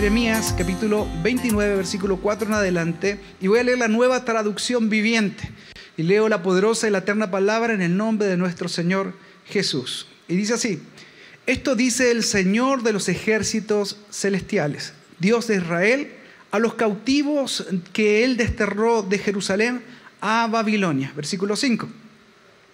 [0.00, 5.50] Jeremías capítulo 29, versículo 4 en adelante, y voy a leer la nueva traducción viviente.
[5.98, 9.12] Y leo la poderosa y la eterna palabra en el nombre de nuestro Señor
[9.44, 10.06] Jesús.
[10.26, 10.80] Y dice así,
[11.46, 16.10] esto dice el Señor de los ejércitos celestiales, Dios de Israel,
[16.50, 19.82] a los cautivos que Él desterró de Jerusalén
[20.22, 21.12] a Babilonia.
[21.14, 21.86] Versículo 5.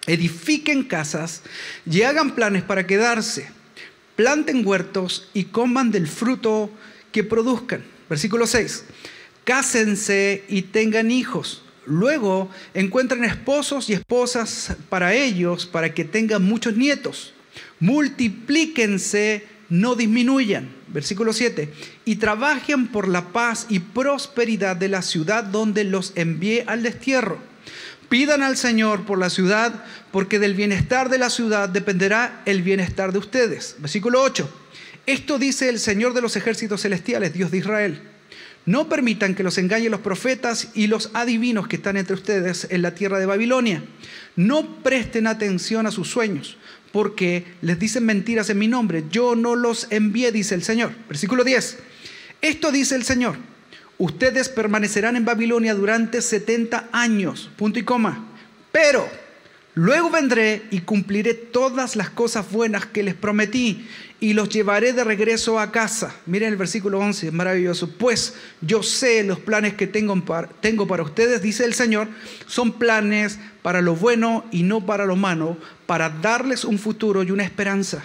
[0.05, 1.41] Edifiquen casas
[1.85, 3.49] y hagan planes para quedarse,
[4.15, 6.71] planten huertos y coman del fruto
[7.17, 7.83] que produzcan.
[8.07, 8.83] Versículo 6.
[9.43, 11.63] Cásense y tengan hijos.
[11.87, 17.33] Luego encuentren esposos y esposas para ellos, para que tengan muchos nietos.
[17.79, 20.69] Multiplíquense, no disminuyan.
[20.89, 21.73] Versículo 7.
[22.05, 27.39] Y trabajen por la paz y prosperidad de la ciudad donde los envié al destierro.
[28.09, 33.11] Pidan al Señor por la ciudad, porque del bienestar de la ciudad dependerá el bienestar
[33.11, 33.75] de ustedes.
[33.79, 34.66] Versículo 8.
[35.07, 38.01] Esto dice el Señor de los ejércitos celestiales, Dios de Israel.
[38.65, 42.81] No permitan que los engañen los profetas y los adivinos que están entre ustedes en
[42.81, 43.85] la tierra de Babilonia.
[44.35, 46.57] No presten atención a sus sueños,
[46.91, 49.05] porque les dicen mentiras en mi nombre.
[49.09, 50.91] Yo no los envié, dice el Señor.
[51.07, 51.77] Versículo 10.
[52.41, 53.37] Esto dice el Señor.
[53.97, 58.27] Ustedes permanecerán en Babilonia durante 70 años, punto y coma.
[58.73, 59.09] Pero
[59.77, 63.87] luego vendré y cumpliré todas las cosas buenas que les prometí
[64.19, 66.15] y los llevaré de regreso a casa.
[66.25, 67.87] Miren el versículo 11, es maravilloso.
[67.91, 72.07] Pues yo sé los planes que tengo para, ustedes, dice el Señor,
[72.47, 77.29] son planes para lo bueno y no para lo malo, para darles un futuro y
[77.29, 78.03] una esperanza.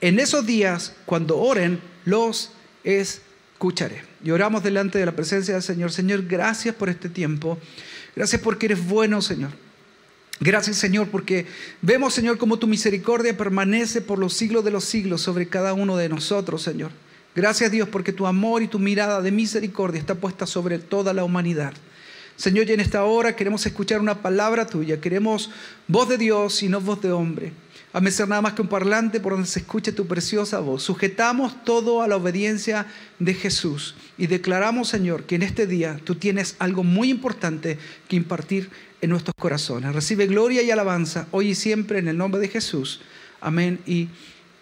[0.00, 2.52] En esos días, cuando oren, los
[2.84, 4.02] escucharé.
[4.24, 5.92] Y oramos delante de la presencia del Señor.
[5.92, 7.58] Señor, gracias por este tiempo.
[8.14, 9.50] Gracias porque eres bueno, Señor.
[10.40, 11.46] Gracias Señor, porque
[11.80, 15.96] vemos Señor como tu misericordia permanece por los siglos de los siglos sobre cada uno
[15.96, 16.90] de nosotros, Señor.
[17.34, 21.24] Gracias Dios porque tu amor y tu mirada de misericordia está puesta sobre toda la
[21.24, 21.72] humanidad.
[22.36, 25.50] Señor, y en esta hora queremos escuchar una palabra tuya, queremos
[25.88, 27.52] voz de Dios y no voz de hombre.
[27.94, 30.82] Hazme ser nada más que un parlante por donde se escuche tu preciosa voz.
[30.82, 32.86] Sujetamos todo a la obediencia
[33.18, 38.16] de Jesús y declaramos, Señor, que en este día tú tienes algo muy importante que
[38.16, 38.68] impartir
[39.00, 39.94] en nuestros corazones.
[39.94, 43.00] Recibe gloria y alabanza hoy y siempre en el nombre de Jesús.
[43.40, 44.08] Amén y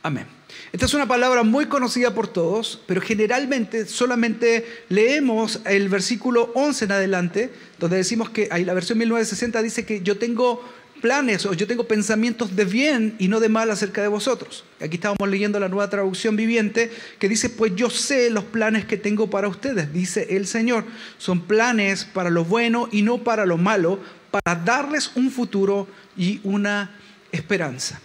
[0.02, 0.26] amén.
[0.72, 6.84] Esta es una palabra muy conocida por todos, pero generalmente solamente leemos el versículo 11
[6.84, 10.62] en adelante, donde decimos que ahí la versión 1960 dice que yo tengo
[11.04, 14.64] planes o yo tengo pensamientos de bien y no de mal acerca de vosotros.
[14.80, 18.96] Aquí estábamos leyendo la nueva traducción viviente que dice, pues yo sé los planes que
[18.96, 20.84] tengo para ustedes, dice el Señor.
[21.18, 24.00] Son planes para lo bueno y no para lo malo,
[24.34, 25.86] para darles un futuro
[26.16, 26.90] y una
[27.30, 28.00] esperanza.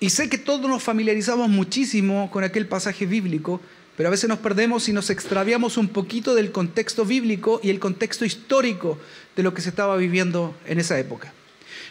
[0.00, 3.60] Y sé que todos nos familiarizamos muchísimo con aquel pasaje bíblico,
[3.96, 7.78] pero a veces nos perdemos y nos extraviamos un poquito del contexto bíblico y el
[7.78, 8.98] contexto histórico
[9.36, 11.32] de lo que se estaba viviendo en esa época.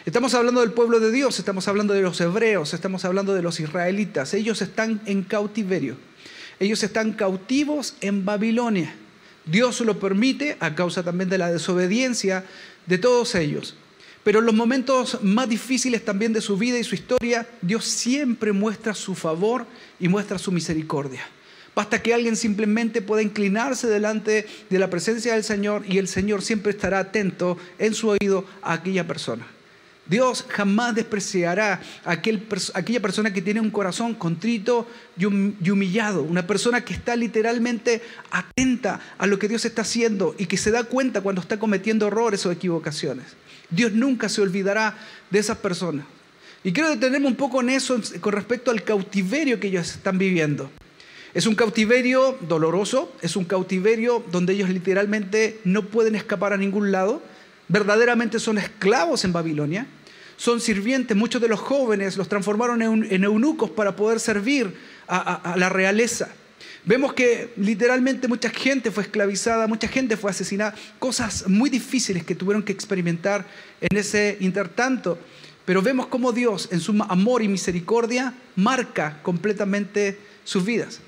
[0.04, 3.58] Estamos hablando del pueblo de Dios, estamos hablando de los hebreos, estamos hablando de los
[3.58, 4.34] israelitas.
[4.34, 5.96] Ellos están en cautiverio.
[6.60, 8.94] Ellos están cautivos en Babilonia.
[9.46, 12.44] Dios lo permite a causa también de la desobediencia
[12.86, 13.76] de todos ellos.
[14.24, 18.52] Pero en los momentos más difíciles también de su vida y su historia, Dios siempre
[18.52, 19.66] muestra su favor
[19.98, 21.22] y muestra su misericordia.
[21.74, 26.42] Basta que alguien simplemente pueda inclinarse delante de la presencia del Señor y el Señor
[26.42, 29.46] siempre estará atento en su oído a aquella persona.
[30.06, 34.86] Dios jamás despreciará a aquella persona que tiene un corazón contrito
[35.16, 40.46] y humillado, una persona que está literalmente atenta a lo que Dios está haciendo y
[40.46, 43.26] que se da cuenta cuando está cometiendo errores o equivocaciones.
[43.70, 44.98] Dios nunca se olvidará
[45.30, 46.04] de esas personas.
[46.64, 50.70] Y quiero detenerme un poco en eso con respecto al cautiverio que ellos están viviendo.
[51.34, 56.92] Es un cautiverio doloroso, es un cautiverio donde ellos literalmente no pueden escapar a ningún
[56.92, 57.22] lado
[57.68, 59.86] verdaderamente son esclavos en Babilonia,
[60.36, 64.74] son sirvientes, muchos de los jóvenes los transformaron en eunucos para poder servir
[65.06, 66.28] a, la realeza.
[66.84, 72.34] Vemos que literalmente mucha gente fue esclavizada, mucha gente fue asesinada, cosas muy difíciles que
[72.34, 73.46] tuvieron que experimentar
[73.80, 75.18] en ese intertanto.
[75.64, 80.98] Pero vemos cómo Dios, en su amor y misericordia, marca completamente sus vidas.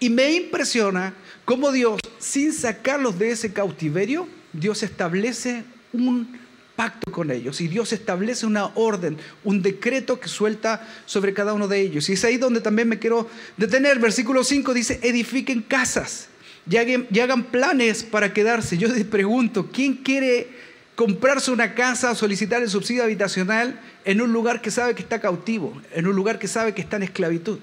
[0.00, 1.12] Y me impresiona
[1.44, 6.38] cómo Dios, sin sacarlos de ese cautiverio, Dios establece un
[6.78, 11.66] pacto con ellos y Dios establece una orden, un decreto que suelta sobre cada uno
[11.66, 12.08] de ellos.
[12.08, 13.98] Y es ahí donde también me quiero detener.
[13.98, 16.28] Versículo 5 dice, edifiquen casas
[16.70, 18.78] y hagan, planes para quedarse.
[18.78, 20.48] Yo les pregunto, ¿quién quiere
[20.94, 25.80] comprarse una casa solicitar el subsidio habitacional en un lugar que sabe que está cautivo,
[25.92, 27.58] en un lugar que sabe que está en esclavitud?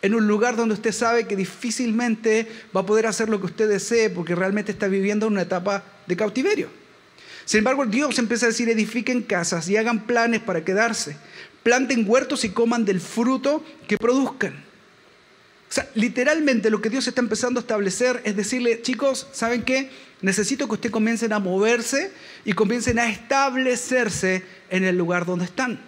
[0.00, 3.68] en un lugar donde usted sabe que difícilmente va a poder hacer lo que usted
[3.68, 6.68] desee porque realmente está viviendo una etapa de cautiverio.
[7.48, 11.16] Sin embargo, Dios empieza a decir, edifiquen casas y hagan planes para quedarse.
[11.62, 14.52] Planten huertos y coman del fruto que produzcan.
[14.52, 19.88] O sea, literalmente lo que Dios está empezando a establecer es decirle, chicos, ¿saben qué?
[20.20, 22.12] Necesito que ustedes comiencen a moverse
[22.44, 25.80] y comiencen a establecerse en el lugar donde están.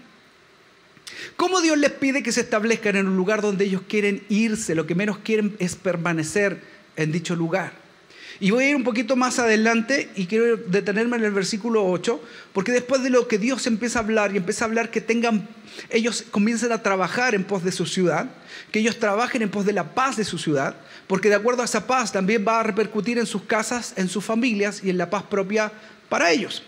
[1.36, 4.74] ¿Cómo Dios les pide que se establezcan en un lugar donde ellos quieren irse?
[4.74, 6.62] Lo que menos quieren es permanecer
[6.96, 7.89] en dicho lugar.
[8.38, 12.22] Y voy a ir un poquito más adelante y quiero detenerme en el versículo 8,
[12.52, 15.48] porque después de lo que Dios empieza a hablar y empieza a hablar que tengan,
[15.88, 18.30] ellos comiencen a trabajar en pos de su ciudad,
[18.70, 21.64] que ellos trabajen en pos de la paz de su ciudad, porque de acuerdo a
[21.64, 25.10] esa paz también va a repercutir en sus casas, en sus familias y en la
[25.10, 25.72] paz propia
[26.08, 26.62] para ellos.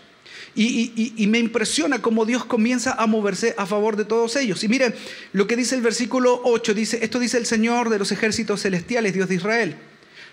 [0.55, 4.63] Y, me impresiona cómo Dios comienza a moverse a favor de todos ellos.
[4.63, 4.93] Y miren
[5.31, 9.13] lo que dice el versículo 8, dice, esto dice el Señor de los ejércitos celestiales,
[9.13, 9.75] Dios de Israel.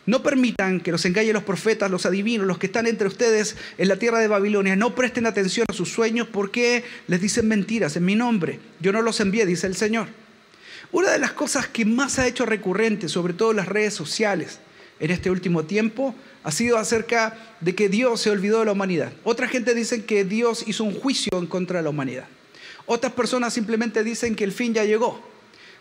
[0.06, 3.88] No permitan que los engañen los profetas, los adivinos, los que están entre ustedes en
[3.88, 4.76] la tierra de Babilonia.
[4.76, 8.58] No presten atención a sus sueños porque les dicen mentiras en mi nombre.
[8.80, 10.08] Yo no los envié, dice el Señor.
[10.92, 14.58] Una de las cosas que más ha hecho recurrente, sobre todo en las redes sociales,
[14.98, 19.12] en este último tiempo, ha sido acerca de que Dios se olvidó de la humanidad.
[19.24, 22.26] Otra gente dice que Dios hizo un juicio en contra de la humanidad.
[22.86, 25.22] Otras personas simplemente dicen que el fin ya llegó.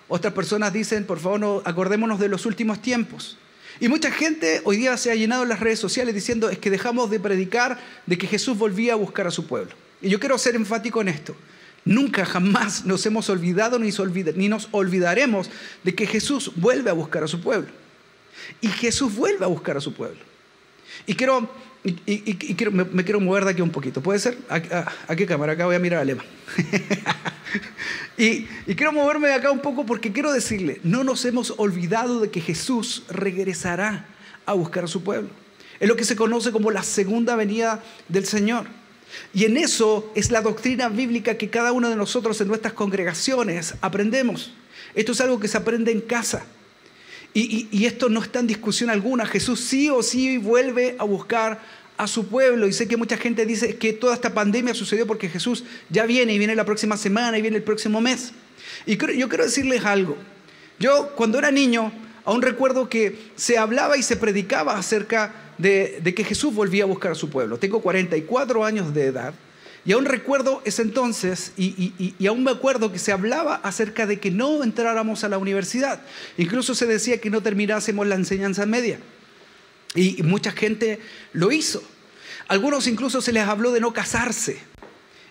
[0.08, 3.38] Otras personas dicen, por favor, no, acordémonos de los últimos tiempos.
[3.80, 6.70] Y mucha gente hoy día se ha llenado en las redes sociales diciendo es que
[6.70, 9.74] dejamos de predicar de que Jesús volvía a buscar a su pueblo.
[10.02, 11.36] Y yo quiero ser enfático en esto.
[11.86, 13.92] Nunca jamás nos hemos olvidado ni,
[14.36, 15.50] ni nos olvidaremos
[15.84, 17.70] de que Jesús vuelve a buscar a su pueblo.
[18.62, 20.20] Y Jesús vuelve a buscar a su pueblo.
[21.06, 21.50] Y quiero,
[21.84, 24.02] y, quiero me, quiero mover de aquí un poquito.
[24.02, 24.38] ¿Puede ser?
[24.50, 25.54] ¿A, qué cámara?
[25.54, 26.26] Acá voy a mirar a Lema.
[28.18, 28.44] y,
[28.76, 32.42] quiero moverme de acá un poco porque quiero decirle, no nos hemos olvidado de que
[32.42, 34.08] Jesús regresará
[34.46, 35.30] a buscar a su pueblo.
[35.80, 38.68] Es lo que se conoce como la segunda venida del Señor.
[39.34, 43.76] Y en eso es la doctrina bíblica que cada uno de nosotros en nuestras congregaciones
[43.80, 44.52] aprendemos.
[44.96, 46.46] Esto es algo que se aprende en casa.
[47.34, 49.26] Y, esto no está en discusión alguna.
[49.26, 51.60] Jesús sí o sí vuelve a buscar
[51.98, 52.68] a su pueblo.
[52.68, 56.34] Y sé que mucha gente dice que toda esta pandemia sucedió porque Jesús ya viene
[56.34, 58.34] y viene la próxima semana y viene el próximo mes.
[58.86, 60.18] Y yo quiero decirles algo.
[60.80, 61.92] Yo cuando era niño
[62.30, 67.14] aún recuerdo que se hablaba y se predicaba acerca de, que Jesús volvía a buscar
[67.14, 67.58] a su pueblo.
[67.58, 69.34] Tengo 44 años de edad.
[69.86, 74.30] Y aún recuerdo ese entonces, y, aún me acuerdo que se hablaba acerca de que
[74.30, 76.02] no entráramos a la universidad.
[76.38, 79.00] Incluso se decía que no terminásemos la enseñanza media.
[79.96, 81.00] Y mucha gente
[81.34, 81.82] lo hizo.
[82.48, 84.60] Algunos incluso se les habló de no casarse.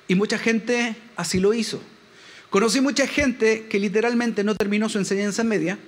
[0.08, 1.80] Y mucha gente así lo hizo.
[2.50, 5.78] Conocí mucha gente que literalmente no terminó su enseñanza media,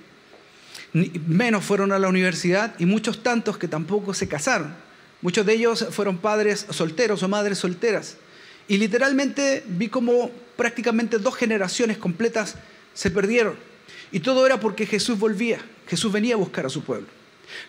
[0.93, 4.75] menos fueron a la universidad, y muchos tantos que tampoco se casaron.
[5.21, 8.17] Muchos de ellos fueron padres solteros o madres solteras.
[8.67, 12.55] Y literalmente vi como prácticamente dos generaciones completas
[12.93, 13.55] se perdieron.
[14.11, 17.07] Y todo era porque Jesús volvía, Jesús venía a buscar a su pueblo.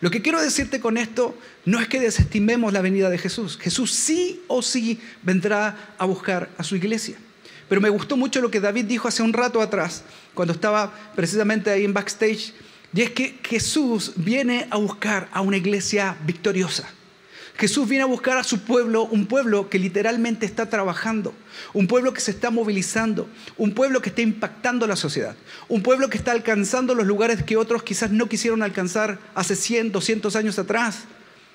[0.01, 3.59] Lo que quiero decirte con esto no es que desestimemos la venida de Jesús.
[3.59, 7.17] Jesús sí o sí vendrá a buscar a su iglesia.
[7.69, 11.71] Pero me gustó mucho lo que David dijo hace un rato atrás, cuando estaba precisamente
[11.71, 12.53] ahí en backstage,
[12.95, 16.89] y es que Jesús viene a buscar a una iglesia victoriosa.
[17.57, 21.35] Jesús viene a buscar a su pueblo, un pueblo que literalmente está trabajando,
[21.75, 23.29] un pueblo que se está movilizando,
[23.59, 25.37] un pueblo que está impactando la sociedad,
[25.69, 29.93] un pueblo que está alcanzando los lugares que otros quizás no quisieron alcanzar hace 100,
[29.93, 31.05] 200 años atrás.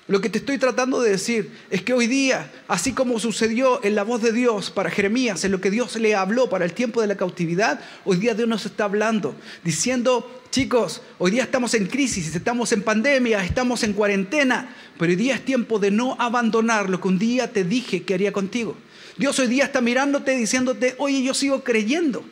[0.08, 3.94] Lo que te estoy tratando de decir es que hoy día, así como sucedió en
[3.94, 7.02] la voz de Dios para Jeremías, en lo que Dios le habló para el tiempo
[7.02, 9.34] de la cautividad, hoy día Dios nos está hablando,
[9.64, 15.16] diciendo, chicos, hoy día estamos en crisis, estamos en pandemia, estamos en cuarentena, pero hoy
[15.16, 18.78] día es tiempo de no abandonar lo que un día te dije que haría contigo.
[19.18, 22.24] Dios hoy día está mirándote diciéndote, oye, yo sigo creyendo.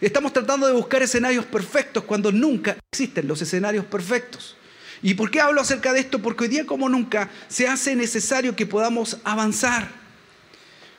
[0.00, 4.54] Estamos tratando de buscar escenarios perfectos cuando nunca existen los escenarios perfectos.
[5.04, 6.20] ¿Y por qué hablo acerca de esto?
[6.20, 9.86] Porque hoy día como nunca se hace necesario que podamos avanzar.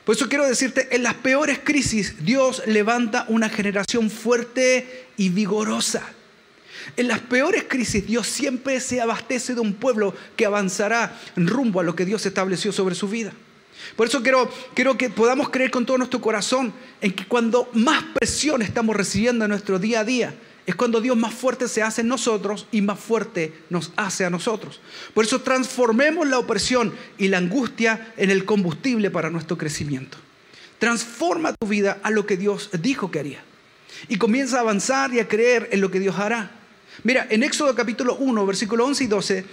[0.04, 6.04] Por eso quiero decirte, en las peores crisis Dios levanta una generación fuerte y vigorosa.
[6.96, 11.82] En las peores crisis Dios siempre se abastece de un pueblo que avanzará rumbo a
[11.82, 13.32] lo que Dios estableció sobre su vida.
[13.96, 18.04] Por eso quiero, quiero que podamos creer con todo nuestro corazón en que cuando más
[18.14, 20.32] presión estamos recibiendo en nuestro día a día,
[20.66, 24.30] es cuando Dios más fuerte se hace en nosotros y más fuerte nos hace a
[24.30, 24.80] nosotros.
[25.14, 30.18] Por eso transformemos la opresión y la angustia en el combustible para nuestro crecimiento.
[30.78, 33.44] Transforma tu vida a lo que Dios dijo que haría.
[34.08, 36.50] Y comienza a avanzar y a creer en lo que Dios hará.
[37.04, 39.44] Mira, en Éxodo capítulo 1, versículo 11 y 12,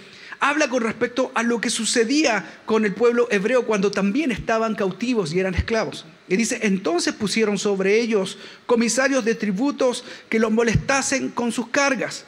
[0.44, 5.32] habla con respecto a lo que sucedía con el pueblo hebreo cuando también estaban cautivos
[5.32, 6.04] y eran esclavos.
[6.28, 8.36] Y dice, entonces pusieron sobre ellos
[8.66, 12.26] comisarios de tributos que los molestasen con sus cargas.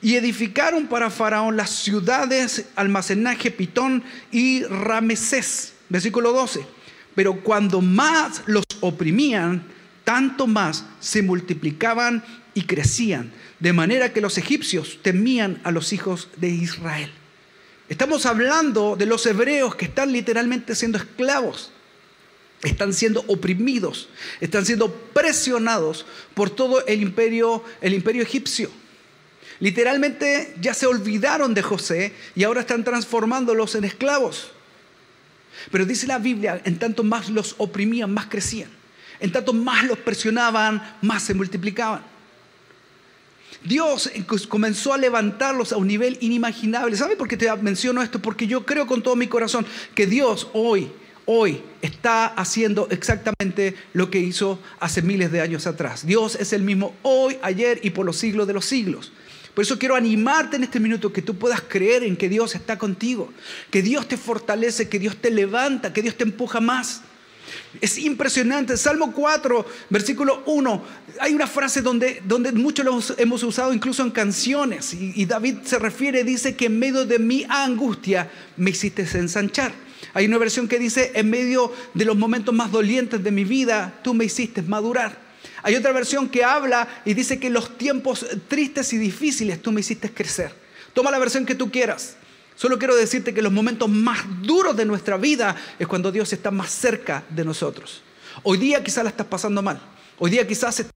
[0.00, 5.74] Y edificaron para Faraón las ciudades, almacenaje Pitón y Ramesés.
[5.90, 6.62] Versículo 12.
[7.14, 9.62] Pero cuando más los oprimían,
[10.04, 16.30] tanto más se multiplicaban y crecían, de manera que los egipcios temían a los hijos
[16.38, 17.12] de Israel.
[17.88, 21.70] Estamos hablando de los hebreos que están literalmente siendo esclavos,
[22.62, 24.08] están siendo oprimidos,
[24.40, 26.04] están siendo presionados
[26.34, 28.70] por todo el imperio, el imperio egipcio.
[29.60, 34.50] Literalmente ya se olvidaron de José y ahora están transformándolos en esclavos.
[35.72, 38.70] Pero dice la Biblia, en tanto más los oprimían, más crecían.
[39.18, 42.02] En tanto más los presionaban, más se multiplicaban.
[43.64, 44.10] Dios
[44.48, 46.96] comenzó a levantarlos a un nivel inimaginable.
[46.96, 48.20] ¿Sabe por qué te menciono esto?
[48.20, 50.90] Porque yo creo con todo mi corazón que Dios hoy,
[51.26, 56.06] hoy está haciendo exactamente lo que hizo hace miles de años atrás.
[56.06, 59.12] Dios es el mismo hoy, ayer y por los siglos de los siglos.
[59.54, 62.78] Por eso quiero animarte en este minuto que tú puedas creer en que Dios está
[62.78, 63.32] contigo,
[63.72, 67.02] que Dios te fortalece, que Dios te levanta, que Dios te empuja más.
[67.80, 68.76] Es impresionante.
[68.76, 70.84] Salmo 4, versículo 1.
[71.20, 74.94] Hay una frase donde, donde muchos lo hemos usado incluso en canciones.
[74.94, 79.72] Y, y David se refiere, dice que en medio de mi angustia me hiciste ensanchar.
[80.14, 83.98] Hay una versión que dice, en medio de los momentos más dolientes de mi vida,
[84.02, 85.28] tú me hiciste madurar.
[85.62, 89.72] Hay otra versión que habla y dice que en los tiempos tristes y difíciles tú
[89.72, 90.52] me hiciste crecer.
[90.94, 92.16] Toma la versión que tú quieras.
[92.58, 96.50] Solo quiero decirte que los momentos más duros de nuestra vida es cuando Dios está
[96.50, 98.02] más cerca de nosotros.
[98.42, 99.80] Hoy día quizás la estás pasando mal.
[100.18, 100.92] Hoy día quizás estás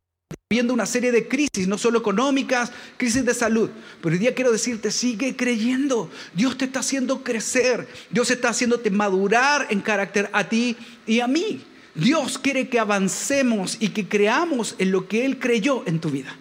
[0.50, 3.70] viendo una serie de crisis, no solo económicas, crisis de salud.
[4.02, 6.10] Pero hoy día quiero decirte, sigue creyendo.
[6.34, 7.86] Dios te está haciendo crecer.
[8.10, 10.76] Dios está haciéndote madurar en carácter a ti
[11.06, 11.64] y a mí.
[11.94, 16.36] Dios quiere que avancemos y que creamos en lo que Él creyó en tu vida.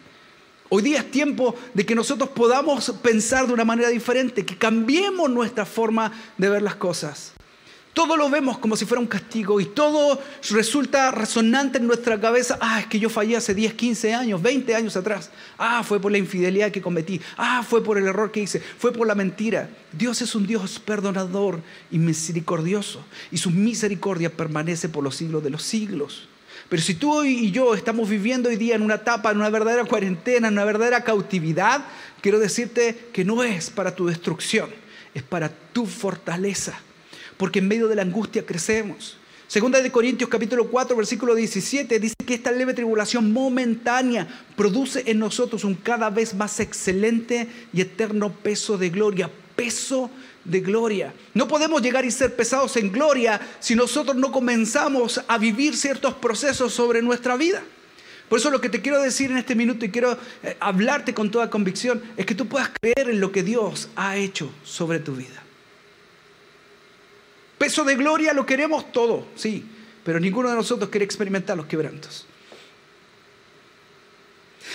[0.73, 5.29] Hoy día es tiempo de que nosotros podamos pensar de una manera diferente, que cambiemos
[5.29, 7.33] nuestra forma de ver las cosas.
[7.93, 10.17] Todo lo vemos como si fuera un castigo y todo
[10.49, 12.57] resulta resonante en nuestra cabeza.
[12.61, 15.29] Ah, es que yo fallé hace 10, 15 años, 20 años atrás.
[15.57, 17.19] Ah, fue por la infidelidad que cometí.
[17.35, 18.61] Ah, fue por el error que hice.
[18.61, 19.69] Fue por la mentira.
[19.91, 21.59] Dios es un Dios perdonador
[21.91, 23.03] y misericordioso.
[23.29, 26.29] Y su misericordia permanece por los siglos de los siglos.
[26.71, 29.83] Pero si tú y yo estamos viviendo hoy día en una etapa, en una verdadera
[29.83, 31.83] cuarentena, en una verdadera cautividad,
[32.21, 34.69] quiero decirte que no es para tu destrucción,
[35.13, 36.79] es para tu fortaleza.
[37.35, 39.17] Porque en medio de la angustia crecemos.
[39.49, 45.19] Segunda de Corintios capítulo 4 versículo 17 dice que esta leve tribulación momentánea produce en
[45.19, 50.09] nosotros un cada vez más excelente y eterno peso de gloria, peso
[50.43, 51.13] de gloria.
[51.33, 56.13] No podemos llegar y ser pesados en gloria si nosotros no comenzamos a vivir ciertos
[56.15, 57.63] procesos sobre nuestra vida.
[58.29, 61.29] Por eso lo que te quiero decir en este minuto y quiero eh, hablarte con
[61.31, 65.15] toda convicción es que tú puedas creer en lo que Dios ha hecho sobre tu
[65.15, 65.43] vida.
[67.57, 69.65] Peso de gloria lo queremos todo, sí,
[70.03, 72.25] pero ninguno de nosotros quiere experimentar los quebrantos.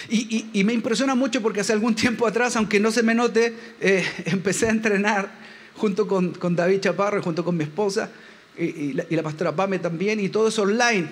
[0.08, 4.06] Y, me impresiona mucho porque hace algún tiempo atrás, aunque no se me note, eh,
[4.26, 5.30] empecé a entrenar
[5.76, 8.10] junto con, David Chaparro, junto con mi esposa
[8.58, 11.08] y, la, pastora Pame también, y todo eso online.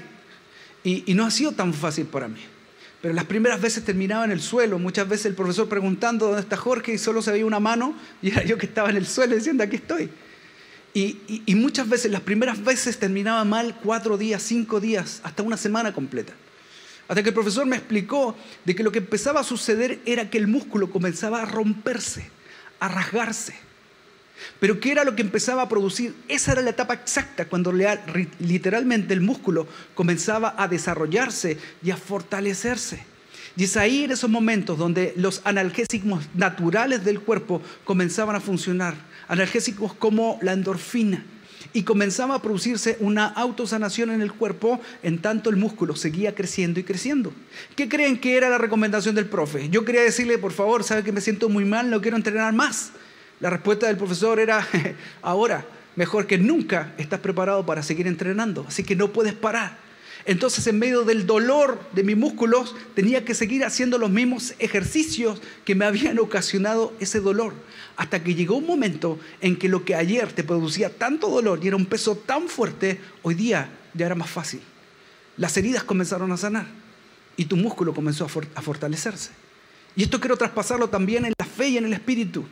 [0.83, 2.41] Y, y no ha sido tan fácil para mí.
[3.05, 6.57] Pero las primeras veces terminaba en el suelo, muchas veces el profesor preguntando dónde está
[6.57, 9.35] Jorge y solo se veía una mano y era yo que estaba en el suelo
[9.35, 10.09] diciendo aquí estoy.
[10.95, 15.57] Y, y, muchas veces, las primeras veces terminaba mal cuatro días, cinco días, hasta una
[15.57, 16.33] semana completa.
[17.09, 20.39] Hasta que el profesor me explicó de que lo que empezaba a suceder era que
[20.39, 22.31] el músculo comenzaba a romperse,
[22.79, 23.55] a rasgarse.
[24.61, 26.15] Pero ¿qué era lo que empezaba a producir?
[26.29, 33.05] Esa era la etapa exacta cuando literalmente el músculo comenzaba a desarrollarse y a fortalecerse.
[33.57, 38.95] Y es ahí en esos momentos donde los analgésicos naturales del cuerpo comenzaban a funcionar.
[39.29, 41.25] Analgésicos como la endorfina.
[41.73, 46.79] Y comenzaba a producirse una autosanación en el cuerpo en tanto el músculo seguía creciendo
[46.79, 47.33] y creciendo.
[47.75, 49.69] ¿Qué creen que era la recomendación del profe?
[49.71, 52.93] Yo quería decirle, por favor, sabe que me siento muy mal, no quiero entrenar más.
[53.41, 54.67] La respuesta del profesor era,
[55.23, 59.85] ahora, mejor que nunca estás preparado para seguir entrenando, así que no puedes parar.
[60.27, 65.41] Entonces en medio del dolor de mis músculos tenía que seguir haciendo los mismos ejercicios
[65.67, 67.53] que me habían ocasionado ese dolor.
[67.97, 71.69] Hasta que llegó un momento en que lo que ayer te producía tanto dolor y
[71.69, 74.61] era un peso tan fuerte, hoy día ya era más fácil.
[75.37, 76.67] Las heridas comenzaron a sanar
[77.37, 79.31] y tu músculo comenzó a fortalecerse.
[79.95, 82.45] Y esto quiero traspasarlo también en la fe y en el espíritu.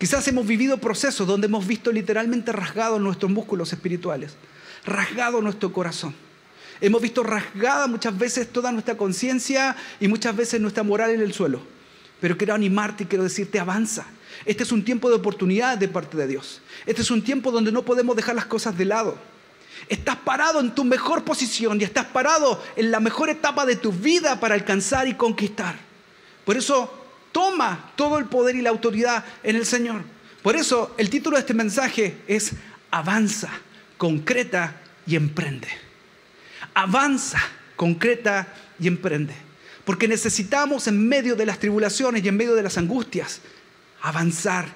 [0.00, 4.32] Quizás hemos vivido procesos donde hemos visto literalmente rasgados nuestros músculos espirituales,
[4.86, 6.14] rasgado nuestro corazón.
[6.80, 11.34] Hemos visto rasgada muchas veces toda nuestra conciencia y muchas veces nuestra moral en el
[11.34, 11.60] suelo.
[12.18, 14.06] Pero quiero animarte y quiero decirte, avanza.
[14.46, 16.62] Este es un tiempo de oportunidad de parte de Dios.
[16.86, 19.18] Este es un tiempo donde no podemos dejar las cosas de lado.
[19.86, 23.92] Estás parado en tu mejor posición y estás parado en la mejor etapa de tu
[23.92, 25.78] vida para alcanzar y conquistar.
[26.46, 26.99] Por eso
[27.32, 30.02] toma todo el poder y la autoridad en el Señor.
[30.42, 32.52] Por eso el título de este mensaje es
[32.90, 33.50] Avanza,
[33.98, 35.68] concreta y emprende.
[36.74, 37.38] Avanza,
[37.76, 39.34] concreta y emprende.
[39.84, 43.40] Porque necesitamos en medio de las tribulaciones y en medio de las angustias
[44.02, 44.66] avanzar,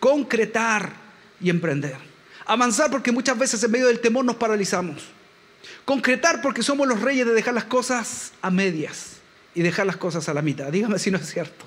[0.00, 0.92] concretar
[1.40, 1.96] y emprender.
[2.46, 5.04] Avanzar porque muchas veces en medio del temor nos paralizamos.
[5.84, 9.16] Concretar porque somos los reyes de dejar las cosas a medias
[9.54, 10.70] y dejar las cosas a la mitad.
[10.70, 11.66] Dígame si no es cierto.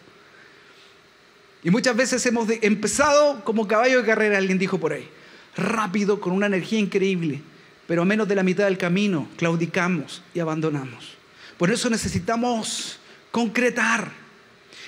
[1.64, 5.08] Y muchas veces hemos empezado como caballo de carrera, alguien dijo por ahí,
[5.56, 7.42] rápido, con una energía increíble,
[7.88, 11.16] pero a menos de la mitad del camino claudicamos y abandonamos.
[11.58, 13.00] Por eso necesitamos
[13.32, 14.12] concretar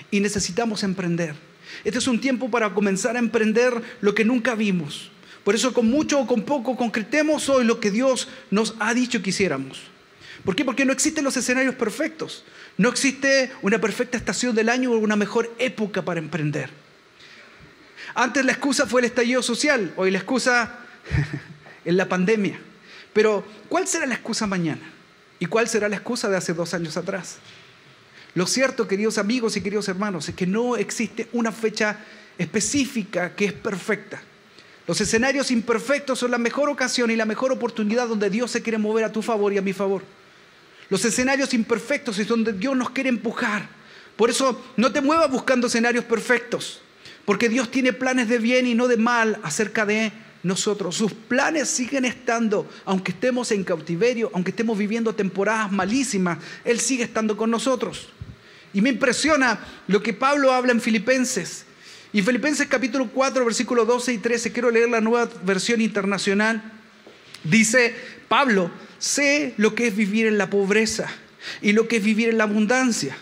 [0.10, 1.36] y necesitamos emprender.
[1.84, 5.12] Este es un tiempo para comenzar a emprender lo que nunca vimos.
[5.44, 9.22] Por eso con mucho o con poco concretemos hoy lo que Dios nos ha dicho
[9.22, 9.82] que hiciéramos.
[10.46, 10.66] ¿Por qué?
[10.66, 12.44] Porque no existen los escenarios perfectos.
[12.78, 16.70] No existe una perfecta estación del año o una mejor época para emprender.
[18.16, 20.80] Antes la excusa fue el estallido social, hoy la excusa
[21.86, 22.60] es la pandemia.
[23.14, 24.82] Pero, ¿cuál será la excusa mañana?
[25.40, 27.38] ¿Y cuál será la excusa de hace dos años atrás?
[28.36, 32.00] Lo cierto, queridos amigos y queridos hermanos, es que no existe una fecha
[32.38, 34.22] específica que es perfecta.
[34.88, 38.80] Los escenarios imperfectos son la mejor ocasión y la mejor oportunidad donde Dios se quiere
[38.80, 40.04] mover a tu favor y a mi favor.
[40.94, 43.68] Los escenarios imperfectos es donde Dios nos quiere empujar.
[44.16, 46.82] Por eso no te muevas buscando escenarios perfectos,
[47.26, 50.12] porque Dios tiene planes de bien y no de mal acerca de
[50.44, 50.96] nosotros.
[50.96, 57.06] Sus planes siguen estando, aunque estemos en cautiverio, aunque estemos viviendo temporadas malísimas, Él sigue
[57.06, 58.10] estando con nosotros.
[58.72, 61.66] Y me impresiona lo que Pablo habla en Filipenses.
[62.12, 66.83] Y Filipenses capítulo 4, versículos 12 y 13, quiero leer la nueva versión internacional.
[67.44, 67.96] Dice
[68.28, 71.10] Pablo, sé lo que es vivir en la pobreza
[71.62, 73.16] y lo que es vivir en la abundancia.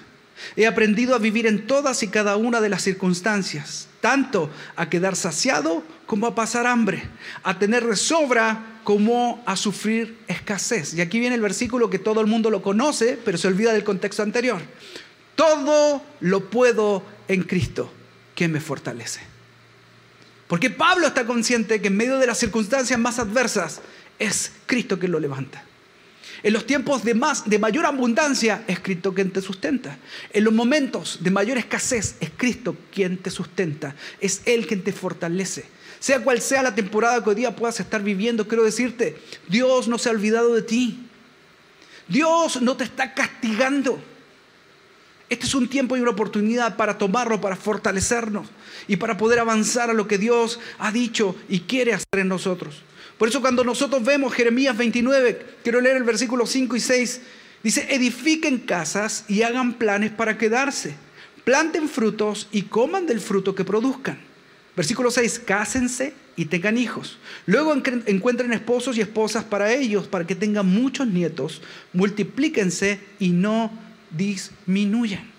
[0.56, 5.16] He aprendido a vivir en todas y cada una de las circunstancias, tanto a quedar
[5.16, 7.04] saciado como a pasar hambre,
[7.44, 10.94] a tener de sobra como a sufrir escasez.
[10.94, 13.84] Y aquí viene el versículo que todo el mundo lo conoce, pero se olvida del
[13.84, 14.62] contexto anterior.
[15.36, 17.92] Todo lo puedo en Cristo,
[18.36, 19.22] que me fortalece.
[20.48, 23.82] Porque Pablo está consciente que en medio de las circunstancias más adversas
[24.22, 25.66] es Cristo quien lo levanta.
[26.44, 29.98] En los tiempos de, más, de mayor abundancia es Cristo quien te sustenta.
[30.32, 33.96] En los momentos de mayor escasez es Cristo quien te sustenta.
[34.20, 35.66] Es Él quien te fortalece.
[36.00, 39.98] Sea cual sea la temporada que hoy día puedas estar viviendo, quiero decirte, Dios no
[39.98, 41.08] se ha olvidado de ti.
[42.08, 44.02] Dios no te está castigando.
[45.30, 48.48] Este es un tiempo y una oportunidad para tomarlo, para fortalecernos
[48.88, 52.84] y para poder avanzar a lo que Dios ha dicho y quiere hacer en nosotros.
[53.22, 57.22] Por eso cuando nosotros vemos Jeremías 29, quiero leer el versículo 5 y 6,
[57.62, 60.96] dice, edifiquen casas y hagan planes para quedarse,
[61.44, 64.18] planten frutos y coman del fruto que produzcan.
[64.76, 67.20] Versículo 6, cásense y tengan hijos.
[67.46, 71.62] Luego encuentren esposos y esposas para ellos, para que tengan muchos nietos,
[71.94, 73.72] multiplíquense y no
[74.10, 75.30] disminuyan.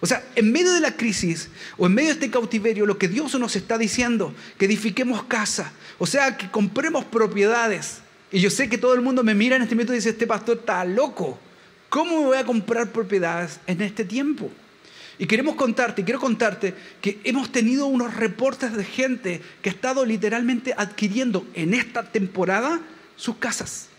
[0.00, 3.08] O sea, en medio de la crisis o en medio de este cautiverio, lo que
[3.08, 8.00] Dios nos está diciendo, que edifiquemos casa, o sea, que compremos propiedades.
[8.32, 10.26] Y yo sé que todo el mundo me mira en este momento y dice, este
[10.26, 11.38] pastor está loco.
[11.90, 14.50] ¿Cómo voy a comprar propiedades en este tiempo?
[15.18, 20.06] Y queremos contarte, quiero contarte que hemos tenido unos reportes de gente que ha estado
[20.06, 22.80] literalmente adquiriendo en esta temporada
[23.16, 23.90] sus casas.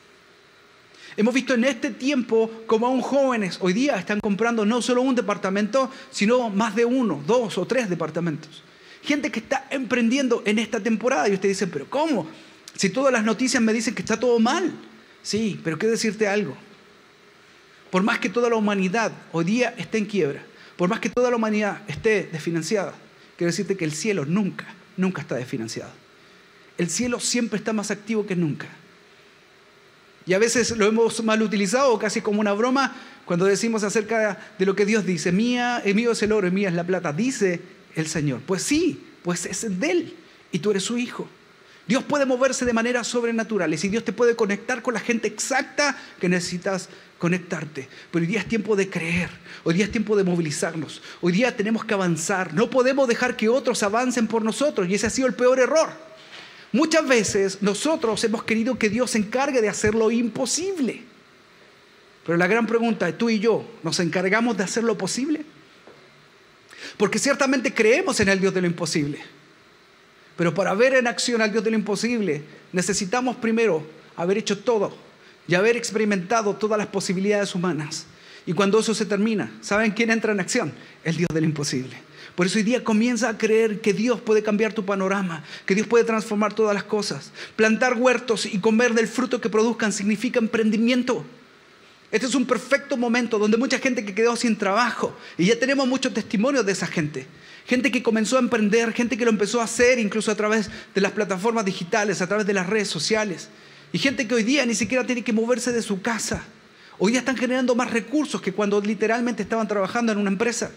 [1.17, 5.13] Hemos visto en este tiempo como aún jóvenes hoy día están comprando no solo un
[5.13, 8.63] departamento, sino más de uno, dos o tres departamentos.
[9.03, 12.27] Gente que está emprendiendo en esta temporada y ustedes dicen, pero ¿cómo?
[12.75, 14.71] Si todas las noticias me dicen que está todo mal.
[15.23, 16.55] Sí, pero quiero decirte algo.
[17.89, 20.43] Por más que toda la humanidad hoy día esté en quiebra,
[20.77, 22.93] por más que toda la humanidad esté desfinanciada,
[23.37, 24.65] quiero decirte que el cielo nunca,
[24.97, 25.91] nunca está desfinanciado.
[26.77, 28.67] el cielo siempre está más activo que nunca.
[30.25, 34.65] Y a veces lo hemos mal utilizado, casi como una broma, cuando decimos acerca de
[34.65, 37.11] lo que Dios dice, mía, el mío es el oro, y mía es la plata,
[37.11, 37.61] dice
[37.95, 38.41] el Señor.
[38.45, 40.15] Pues sí, pues es de Él,
[40.51, 41.27] y tú eres su hijo.
[41.87, 45.97] Dios puede moverse de manera sobrenatural y Dios te puede conectar con la gente exacta
[46.19, 47.89] que necesitas conectarte.
[48.11, 49.29] Pero hoy día es tiempo de creer,
[49.63, 52.53] hoy día es tiempo de movilizarnos, hoy día tenemos que avanzar.
[52.53, 55.89] No podemos dejar que otros avancen por nosotros y ese ha sido el peor error.
[56.71, 61.03] Muchas veces nosotros hemos querido que Dios se encargue de hacer lo imposible.
[62.25, 65.43] Pero la gran pregunta es, tú y yo, ¿nos encargamos de hacer lo posible?
[66.97, 69.19] Porque ciertamente creemos en el Dios de lo imposible.
[70.37, 74.95] Pero para ver en acción al Dios de lo imposible, necesitamos primero haber hecho todo
[75.47, 78.05] y haber experimentado todas las posibilidades humanas.
[78.45, 80.73] Y cuando eso se termina, ¿saben quién entra en acción?
[81.03, 81.95] El Dios de lo imposible.
[82.35, 85.87] Por eso hoy día comienza a creer que Dios puede cambiar tu panorama, que Dios
[85.87, 87.31] puede transformar todas las cosas.
[87.55, 91.25] Plantar huertos y comer del fruto que produzcan significa emprendimiento.
[92.11, 95.87] Este es un perfecto momento donde mucha gente que quedó sin trabajo, y ya tenemos
[95.87, 97.25] muchos testimonios de esa gente,
[97.65, 101.01] gente que comenzó a emprender, gente que lo empezó a hacer incluso a través de
[101.01, 103.47] las plataformas digitales, a través de las redes sociales,
[103.93, 106.43] y gente que hoy día ni siquiera tiene que moverse de su casa.
[106.97, 110.71] Hoy día están generando más recursos que cuando literalmente estaban trabajando en una empresa.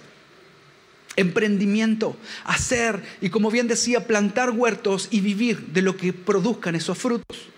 [1.16, 6.96] Emprendimiento, hacer y como bien decía, plantar huertos y vivir de lo que produzcan esos
[6.96, 7.53] frutos.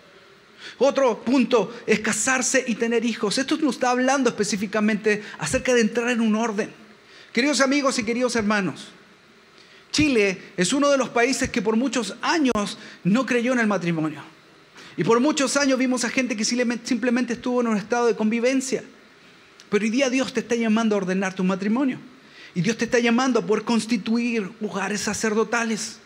[0.79, 3.39] Otro punto es casarse y tener hijos.
[3.39, 6.71] Esto nos está hablando específicamente acerca de entrar en un orden.
[7.33, 8.89] Queridos amigos y queridos hermanos,
[9.91, 14.23] Chile es uno de los países que por muchos años no creyó en el matrimonio.
[14.97, 18.85] Y por muchos años vimos a gente que simplemente estuvo en un estado de convivencia.
[19.69, 21.99] Pero hoy día Dios te está llamando a ordenar tu matrimonio.
[22.55, 25.99] Y Dios te está llamando a poder constituir lugares sacerdotales.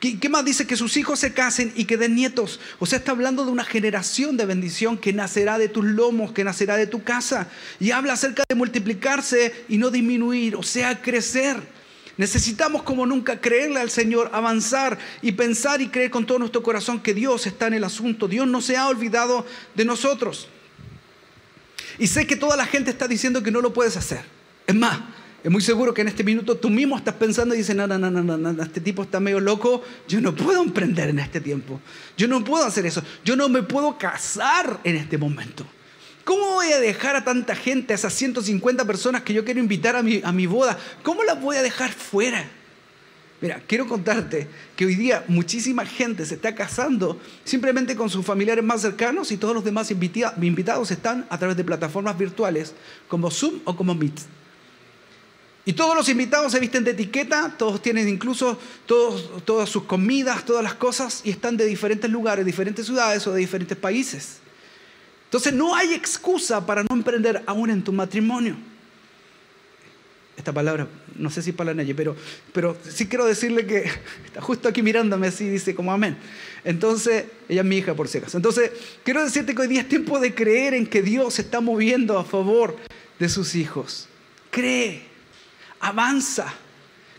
[0.00, 0.66] ¿Qué, más dice?
[0.66, 2.60] Que sus hijos se casen y que den nietos.
[2.78, 6.44] O sea, está hablando de una generación de bendición que nacerá de tus lomos, que
[6.44, 7.48] nacerá de tu casa.
[7.80, 11.56] Y habla acerca de multiplicarse y no disminuir, o sea, crecer.
[12.16, 17.00] Necesitamos como nunca creerle al Señor, avanzar y pensar y creer con todo nuestro corazón
[17.00, 18.28] que Dios está en el asunto.
[18.28, 20.48] Dios no se ha olvidado de nosotros.
[21.98, 24.22] Y sé que toda la gente está diciendo que no lo puedes hacer.
[24.64, 25.00] Es más,
[25.42, 27.96] es muy seguro que en este minuto tú mismo estás pensando y dices, no, no,
[27.96, 31.80] no, no, no, este tipo está medio loco, yo no puedo emprender en este tiempo,
[32.16, 35.64] yo no puedo hacer eso, yo no me puedo casar en este momento.
[36.24, 39.96] ¿Cómo voy a dejar a tanta gente, a esas 150 personas que yo quiero invitar
[39.96, 40.76] a mi, a mi boda?
[41.02, 42.44] ¿Cómo las voy a dejar fuera?
[43.40, 48.64] Mira, quiero contarte que hoy día muchísima gente se está casando simplemente con sus familiares
[48.64, 52.74] más cercanos y todos los demás invitados están a través de plataformas virtuales
[53.06, 54.18] como Zoom o como Meet.
[55.68, 60.64] Y todos los invitados se visten de etiqueta, todos tienen incluso todas sus comidas, todas
[60.64, 64.38] las cosas, y están de diferentes lugares, diferentes ciudades o de diferentes países.
[65.24, 68.56] Entonces no hay excusa para no emprender aún en tu matrimonio.
[70.38, 72.16] Esta palabra, no sé si para nadie, pero,
[72.54, 73.90] pero sí quiero decirle que
[74.24, 76.16] está justo aquí mirándome así, dice como amén.
[76.64, 78.38] Entonces, ella es mi hija por si acaso.
[78.38, 78.70] Entonces,
[79.04, 82.18] quiero decirte que hoy día es tiempo de creer en que Dios se está moviendo
[82.18, 82.74] a favor
[83.18, 84.08] de sus hijos.
[84.50, 85.07] Cree,
[85.80, 86.52] avanza,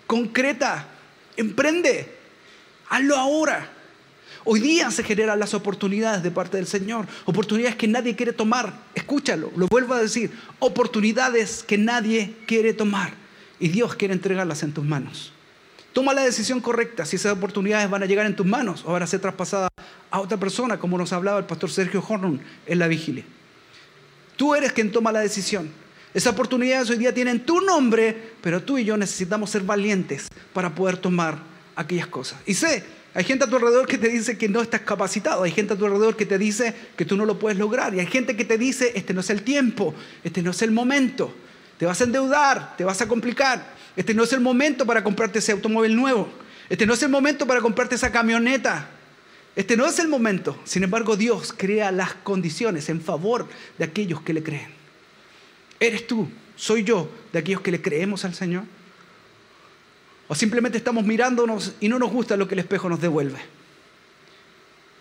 [0.08, 0.88] concreta,
[1.38, 2.18] emprende,
[2.90, 3.70] hazlo ahora.
[4.46, 8.74] Hoy día se generan las oportunidades de parte del Señor, oportunidades que nadie quiere tomar.
[8.96, 13.14] Escúchalo, lo vuelvo a decir, oportunidades que nadie quiere tomar
[13.60, 15.34] y Dios quiere entregarlas en tus manos.
[15.94, 19.04] Toma la decisión correcta si esas oportunidades van a llegar en tus manos o van
[19.04, 19.70] a ser traspasadas
[20.12, 23.26] a otra persona, como nos hablaba el pastor Sergio Hornon en la vigilia.
[24.36, 25.70] Tú eres quien toma la decisión.
[26.14, 30.74] Esas oportunidades hoy día tienen tu nombre, pero tú y yo necesitamos ser valientes para
[30.74, 31.38] poder tomar
[31.76, 32.40] aquellas cosas.
[32.48, 35.52] Y sé, hay gente a tu alrededor que te dice que no estás capacitado, hay
[35.52, 38.08] gente a tu alrededor que te dice que tú no lo puedes lograr, y hay
[38.08, 39.94] gente que te dice, este no es el tiempo,
[40.24, 41.34] este no es el momento,
[41.78, 45.40] te vas a endeudar, te vas a complicar, este no es el momento para comprarte
[45.40, 46.28] ese automóvil nuevo,
[46.70, 48.90] este no es el momento para comprarte esa camioneta,
[49.56, 50.60] este no es el momento.
[50.64, 54.79] Sin embargo, Dios crea las condiciones en favor de aquellos que le creen.
[55.80, 56.30] ¿Eres tú?
[56.56, 58.64] ¿Soy yo de aquellos que le creemos al Señor?
[60.28, 63.40] ¿O simplemente estamos mirándonos y no nos gusta lo que el espejo nos devuelve?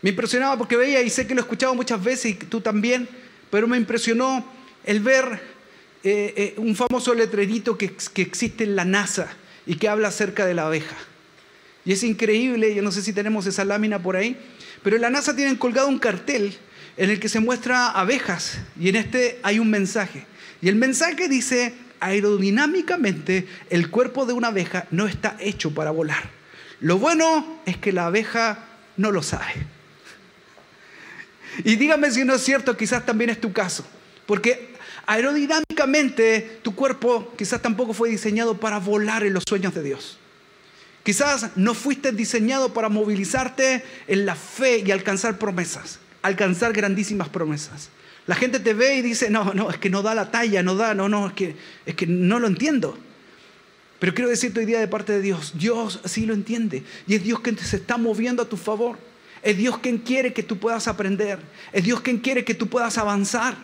[0.00, 3.08] Me impresionaba porque veía, y sé que lo he escuchado muchas veces y tú también,
[3.50, 4.44] pero me impresionó
[4.84, 5.40] el ver
[6.04, 9.28] eh, eh, un famoso letrerito que, que existe en la NASA
[9.66, 10.96] y que habla acerca de la abeja.
[11.84, 14.36] Y es increíble, yo no sé si tenemos esa lámina por ahí,
[14.82, 16.56] pero en la NASA tienen colgado un cartel
[16.96, 20.26] en el que se muestra abejas y en este hay un mensaje.
[20.60, 26.30] Y el mensaje dice, aerodinámicamente el cuerpo de una abeja no está hecho para volar.
[26.80, 28.66] Lo bueno es que la abeja
[28.96, 29.66] no lo sabe.
[31.64, 33.84] Y dígame si no es cierto, quizás también es tu caso.
[34.26, 34.74] Porque
[35.06, 40.18] aerodinámicamente tu cuerpo quizás tampoco fue diseñado para volar en los sueños de Dios.
[41.02, 47.88] Quizás no fuiste diseñado para movilizarte en la fe y alcanzar promesas, alcanzar grandísimas promesas.
[48.28, 50.76] La gente te ve y dice, no, no, es que no da la talla, no
[50.76, 52.98] da, no, no, es que, es que no lo entiendo.
[53.98, 57.24] Pero quiero decirte hoy día de parte de Dios, Dios sí lo entiende y es
[57.24, 58.98] Dios quien se está moviendo a tu favor.
[59.42, 61.38] Es Dios quien quiere que tú puedas aprender.
[61.72, 63.56] Es Dios quien quiere que tú puedas avanzar.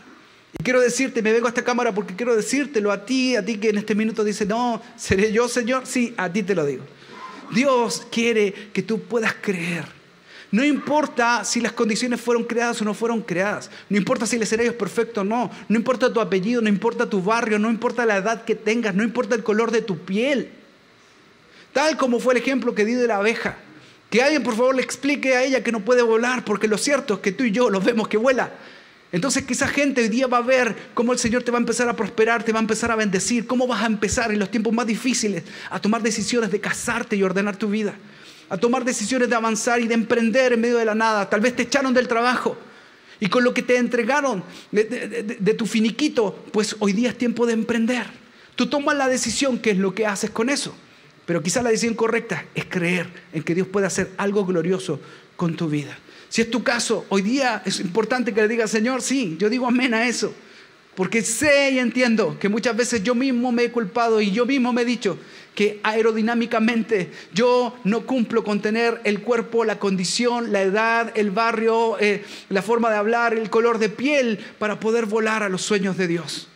[0.58, 3.58] Y quiero decirte, me vengo a esta cámara porque quiero decírtelo a ti, a ti
[3.58, 5.86] que en este minuto dice, no, ¿seré yo, Señor?
[5.86, 6.84] Sí, a ti te lo digo.
[7.52, 9.84] Dios quiere que tú puedas creer.
[10.54, 13.72] No importa si las condiciones fueron creadas o no fueron creadas.
[13.88, 15.50] No importa si el escenario es perfecto o no.
[15.68, 19.02] No importa tu apellido, no importa tu barrio, no importa la edad que tengas, no
[19.02, 20.52] importa el color de tu piel.
[21.72, 23.56] Tal como fue el ejemplo que di de la abeja.
[24.10, 27.14] Que alguien por favor le explique a ella que no puede volar, porque lo cierto
[27.14, 28.52] es que tú y yo lo vemos que vuela.
[29.10, 31.88] Entonces quizá gente hoy día va a ver cómo el Señor te va a empezar
[31.88, 34.72] a prosperar, te va a empezar a bendecir, cómo vas a empezar en los tiempos
[34.72, 37.96] más difíciles a tomar decisiones de casarte y ordenar tu vida,
[38.48, 41.28] a tomar decisiones de avanzar y de emprender en medio de la nada.
[41.28, 42.56] Tal vez te echaron del trabajo
[43.20, 47.52] y con lo que te entregaron de, tu finiquito, pues hoy día es tiempo de
[47.52, 48.06] emprender.
[48.56, 50.74] Tú tomas la decisión, ¿qué es lo que haces con eso?
[51.26, 55.00] Pero quizá la decisión correcta es creer en que Dios puede hacer algo glorioso
[55.36, 55.96] con tu vida.
[56.28, 59.66] Si es tu caso, hoy día es importante que le digas, Señor, sí, yo digo
[59.66, 60.34] amén a eso.
[60.94, 64.72] Porque sé y entiendo que muchas veces yo mismo me he culpado y yo mismo
[64.72, 65.18] me he dicho
[65.54, 71.98] que aerodinámicamente yo no cumplo con tener el cuerpo, la condición, la edad, el barrio,
[72.00, 75.96] eh, la forma de hablar, el color de piel para poder volar a los sueños
[75.96, 76.48] de Dios.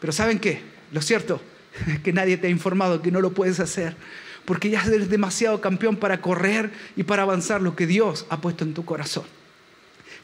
[0.00, 0.60] Pero ¿saben qué?
[0.92, 1.40] Lo cierto
[1.88, 3.96] es que nadie te ha informado que no lo puedes hacer
[4.44, 8.64] porque ya eres demasiado campeón para correr y para avanzar lo que Dios ha puesto
[8.64, 9.24] en tu corazón.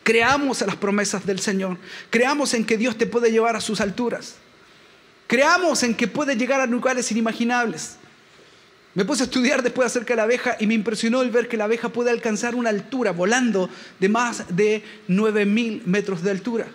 [0.09, 1.77] Creamos a las promesas del Señor,
[2.09, 4.37] creamos en que Dios te puede llevar a sus alturas,
[5.27, 7.97] creamos en que puede llegar a lugares inimaginables.
[8.94, 11.59] Me puse a estudiar después acerca de la abeja y me impresionó el ver que
[11.59, 13.68] la abeja puede alcanzar una altura volando
[14.01, 16.68] de más de 9000 metros de altura.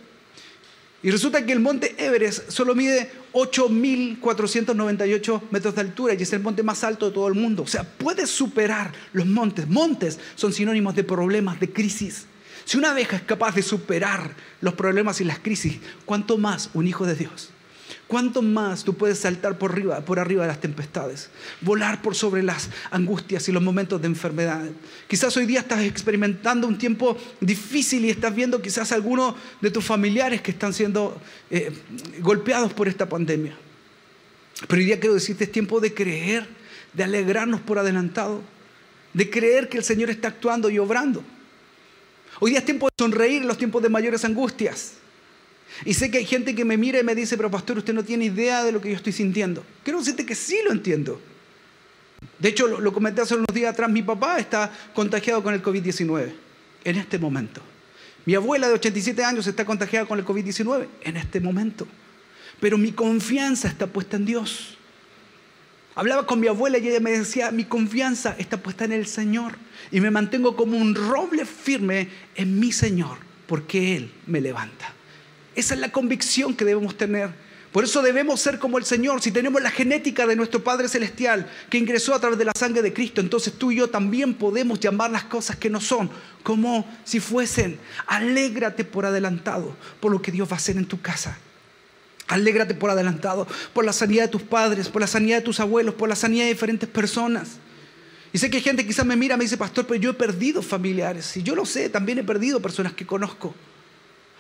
[1.02, 6.40] Y resulta que el monte Everest solo mide 8.498 metros de altura y es el
[6.40, 7.64] monte más alto de todo el mundo.
[7.64, 9.68] O sea, puede superar los montes.
[9.68, 12.28] Montes son sinónimos de problemas, de crisis.
[12.66, 16.88] Si una abeja es capaz de superar los problemas y las crisis, ¿cuánto más un
[16.88, 17.50] hijo de Dios?
[18.08, 21.30] ¿Cuánto más tú puedes saltar por arriba, de las tempestades?
[21.62, 24.66] Volar por sobre las angustias y los momentos de enfermedad.
[25.08, 29.84] Quizás hoy día estás experimentando un tiempo difícil y estás viendo quizás algunos de tus
[29.84, 31.72] familiares que están siendo eh,
[32.20, 33.58] golpeados por esta pandemia.
[34.68, 36.48] Pero hoy día quiero decirte, es tiempo de creer,
[36.94, 38.44] de alegrarnos por adelantado,
[39.14, 41.24] de creer que el Señor está actuando y obrando.
[42.44, 44.96] Hoy día es tiempo de sonreír en los tiempos de mayores angustias.
[45.86, 48.04] Y sé que hay gente que me mira y me dice, pero pastor, usted no
[48.04, 49.64] tiene idea de lo que yo estoy sintiendo.
[49.82, 51.22] Quiero decirte que sí lo entiendo.
[52.40, 56.34] De hecho, lo, comenté hace unos días atrás, mi papá está contagiado con el COVID-19
[56.84, 57.62] en este momento.
[58.26, 61.88] Mi abuela de 87 años está contagiada con el COVID-19 en este momento.
[62.60, 64.78] Pero mi confianza está puesta en Dios.
[65.96, 69.54] Hablaba con mi abuela y ella me decía, mi confianza está puesta en el Señor.
[69.92, 73.18] Y me mantengo como un roble firme en mi Señor,
[73.48, 74.94] porque Él me levanta.
[75.56, 77.30] Esa es la convicción que debemos tener.
[77.74, 79.20] Por eso debemos ser como el Señor.
[79.22, 82.84] Si tenemos la genética de nuestro Padre Celestial que ingresó a través de la sangre
[82.84, 86.12] de Cristo, entonces tú y yo también podemos llamar las cosas que no son
[86.44, 87.80] como si fuesen.
[88.06, 91.36] Alégrate por adelantado por lo que Dios va a hacer en tu casa.
[92.28, 95.96] Alégrate por adelantado por la sanidad de tus padres, por la sanidad de tus abuelos,
[95.96, 97.58] por la sanidad de diferentes personas.
[98.34, 100.64] Y sé que hay gente quizás me mira me dice, pastor, pero yo he perdido
[100.64, 101.38] familiares.
[101.38, 103.54] Y yo lo sé, también he perdido personas que conozco.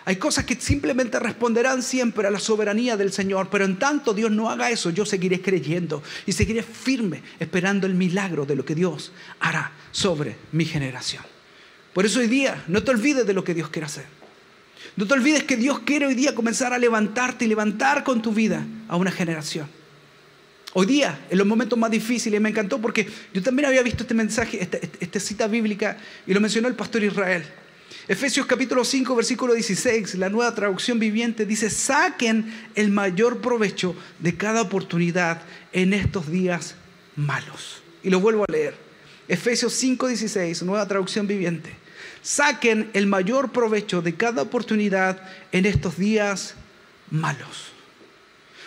[0.05, 4.31] Hay cosas que simplemente responderán siempre a la soberanía del Señor, pero en tanto Dios
[4.31, 8.75] no haga eso, yo seguiré creyendo y seguiré firme esperando el milagro de lo que
[8.75, 11.23] Dios hará sobre mi generación.
[11.93, 14.05] Por eso hoy día no te olvides de lo que Dios quiere hacer.
[14.97, 18.33] No te olvides que Dios quiere hoy día comenzar a levantarte y levantar con tu
[18.33, 19.67] vida a una generación.
[20.75, 24.15] Hoy día, en los momentos más difíciles, me encantó porque yo también había visto este
[24.15, 24.67] mensaje,
[24.99, 27.43] esta, cita bíblica, y lo mencionó el pastor Israel.
[28.07, 34.35] Efesios capítulo 5, versículo 16, la nueva traducción viviente dice, saquen el mayor provecho de
[34.35, 36.75] cada oportunidad en estos días
[37.15, 37.83] malos.
[38.01, 38.73] Y lo vuelvo a leer.
[39.27, 41.69] Efesios 5, 16, nueva traducción viviente.
[42.23, 46.55] Saquen el mayor provecho de cada oportunidad en estos días
[47.11, 47.72] malos.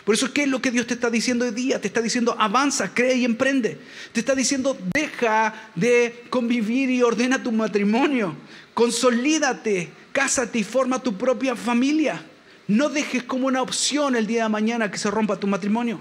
[0.07, 1.81] Por eso, ¿qué es lo que Dios te está diciendo hoy día?
[1.81, 3.77] Te está diciendo, avanza, cree y emprende.
[4.13, 8.37] Te está diciendo, deja de convivir y ordena tu matrimonio.
[8.73, 12.25] Consolídate, cásate y forma tu propia familia.
[12.69, 15.99] No dejes como una opción el día de mañana que se rompa tu matrimonio.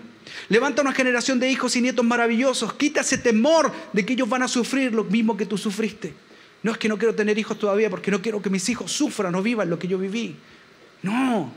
[0.49, 2.75] Levanta una generación de hijos y nietos maravillosos.
[2.75, 6.13] Quita ese temor de que ellos van a sufrir lo mismo que tú sufriste.
[6.61, 9.33] No es que no quiero tener hijos todavía porque no quiero que mis hijos sufran
[9.33, 10.35] o vivan lo que yo viví.
[11.01, 11.51] No,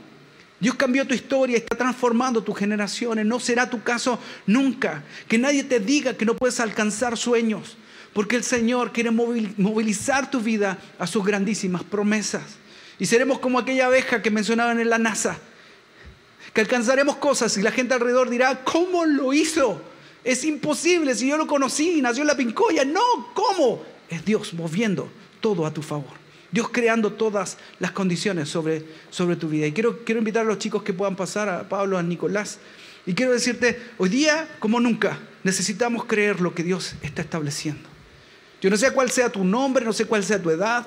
[0.59, 3.25] Dios cambió tu historia, está transformando tus generaciones.
[3.25, 5.03] No será tu caso nunca.
[5.27, 7.77] Que nadie te diga que no puedes alcanzar sueños,
[8.13, 12.43] porque el Señor quiere movilizar tu vida a sus grandísimas promesas.
[12.99, 15.37] Y seremos como aquella abeja que mencionaban en la NASA,
[16.53, 19.81] que alcanzaremos cosas y la gente alrededor dirá, ¿cómo lo hizo?
[20.25, 22.83] Es imposible, si yo lo conocí, nació en la pincoya.
[22.83, 23.81] No, ¿cómo?
[24.09, 26.18] Es Dios moviendo todo a tu favor.
[26.51, 29.67] Dios creando todas las condiciones sobre, sobre tu vida.
[29.67, 32.59] Y quiero, quiero invitar a los chicos que puedan pasar, a Pablo, a Nicolás.
[33.05, 37.87] Y quiero decirte, hoy día, como nunca, necesitamos creer lo que Dios está estableciendo.
[38.61, 40.85] Yo no sé cuál sea tu nombre, no sé cuál sea tu edad,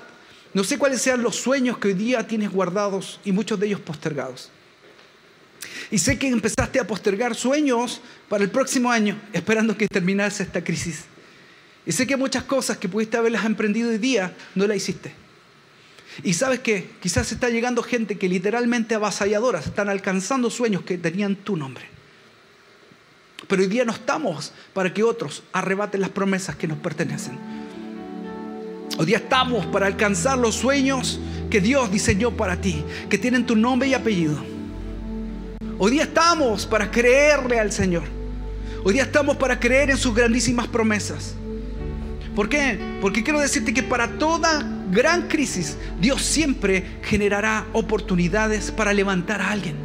[0.52, 3.80] no sé cuáles sean los sueños que hoy día tienes guardados y muchos de ellos
[3.80, 4.50] postergados.
[5.90, 10.62] Y sé que empezaste a postergar sueños para el próximo año, esperando que terminase esta
[10.62, 11.04] crisis.
[11.86, 15.21] Y sé que muchas cosas que pudiste haberlas emprendido hoy día no las hiciste.
[16.22, 21.36] Y sabes que quizás está llegando gente que literalmente avasalladoras están alcanzando sueños que tenían
[21.36, 21.84] tu nombre.
[23.48, 27.38] Pero hoy día no estamos para que otros arrebaten las promesas que nos pertenecen.
[28.98, 31.18] Hoy día estamos para alcanzar los sueños
[31.50, 34.38] que Dios diseñó para ti, que tienen tu nombre y apellido.
[35.78, 38.04] Hoy día estamos para creerle al Señor.
[38.84, 41.34] Hoy día estamos para creer en sus grandísimas promesas.
[42.34, 42.78] ¿Por qué?
[43.00, 49.50] Porque quiero decirte que para toda gran crisis, Dios siempre generará oportunidades para levantar a
[49.50, 49.76] alguien.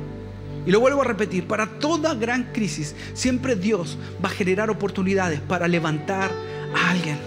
[0.65, 5.39] Y lo vuelvo a repetir, para toda gran crisis, siempre Dios va a generar oportunidades
[5.41, 6.31] para levantar
[6.75, 7.17] a alguien.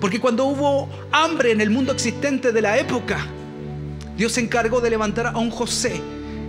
[0.00, 3.26] Porque cuando hubo hambre en el mundo existente de la época,
[4.16, 6.00] Dios se encargó de levantar a un José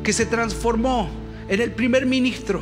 [0.04, 1.10] que se transformó
[1.48, 2.62] en el primer ministro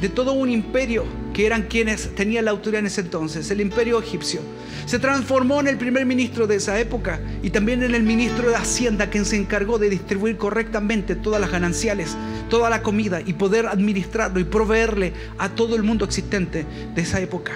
[0.00, 1.04] de todo un imperio
[1.36, 4.40] que eran quienes tenían la autoridad en ese entonces, el imperio egipcio.
[4.86, 8.56] Se transformó en el primer ministro de esa época y también en el ministro de
[8.56, 12.16] Hacienda, quien se encargó de distribuir correctamente todas las gananciales,
[12.48, 17.20] toda la comida y poder administrarlo y proveerle a todo el mundo existente de esa
[17.20, 17.52] época.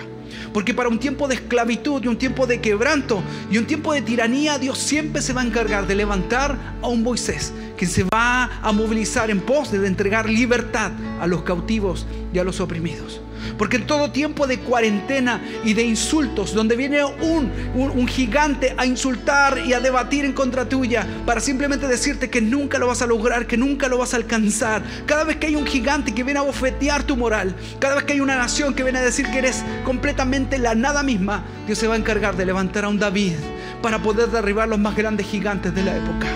[0.53, 4.03] Porque para un tiempo de esclavitud y un tiempo de quebranto y un tiempo de
[4.03, 8.61] tiranía, Dios siempre se va a encargar de levantar a un Moisés que se va
[8.61, 13.23] a movilizar en pos de entregar libertad a los cautivos y a los oprimidos.
[13.59, 18.87] Porque en todo tiempo de cuarentena y de insultos, donde viene un, un, gigante a
[18.87, 23.07] insultar y a debatir en contra tuya, para simplemente decirte que nunca lo vas a
[23.07, 24.83] lograr, que nunca lo vas a alcanzar.
[25.07, 28.15] Cada vez que hay un gigante que viene a bofetear tu moral, cada vez que
[28.15, 31.87] hay una nación que viene a decir que eres completamente la nada misma, Dios se
[31.87, 33.35] va a encargar de levantar a un David
[33.83, 36.27] para poder derribar los más grandes gigantes de la época.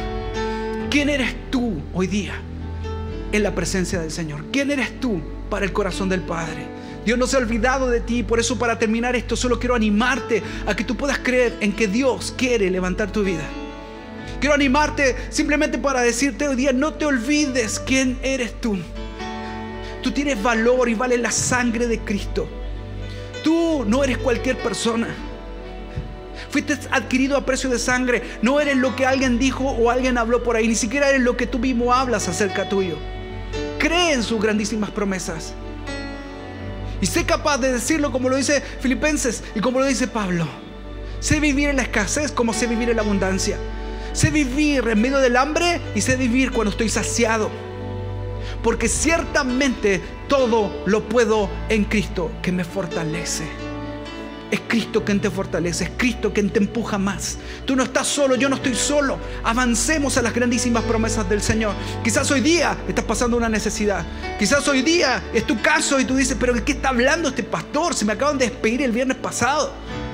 [0.91, 2.35] ¿Quién eres tú hoy día
[3.33, 4.47] en la presencia del Señor?
[4.53, 6.67] ¿Quién eres tú para el corazón del Padre?
[7.05, 10.43] Dios no se ha olvidado de ti, por eso para terminar esto solo quiero animarte
[10.67, 13.45] a que tú puedas creer en que Dios quiere levantar tu vida.
[14.41, 18.79] Quiero animarte simplemente para decirte hoy día, no te olvides quién eres tú.
[20.03, 22.47] Tú tienes valor y vale la sangre de Cristo.
[23.43, 25.09] Tú no eres cualquier persona.
[26.51, 28.23] Fuiste adquirido a precio de sangre.
[28.43, 30.69] No eres lo que alguien dijo o alguien habló por ahí.
[30.69, 32.97] Ni siquiera eres lo que tú mismo hablas acerca tuyo.
[33.79, 35.55] Cree en sus grandísimas promesas.
[37.05, 40.47] Y sé capaz de decirlo como lo dice Filipenses y como lo dice Pablo.
[41.21, 43.59] Sé vivir en la escasez como sé vivir en la abundancia.
[44.15, 47.51] Sé vivir en medio del hambre y sé vivir cuando estoy saciado.
[48.63, 53.45] Porque ciertamente todo lo puedo en Cristo que me fortalece.
[54.55, 57.39] Es Cristo quien te fortalece, es Cristo quien te empuja más.
[57.65, 59.19] Tú no estás solo, yo no estoy solo.
[59.43, 61.75] Avancemos a las grandísimas promesas del Señor.
[62.05, 64.05] Quizás hoy día estás pasando una necesidad.
[64.39, 67.43] Quizás hoy día es tu caso y tú dices, pero ¿de qué está hablando este
[67.43, 67.95] pastor?
[67.95, 69.73] Se me acaban de despedir el viernes pasado.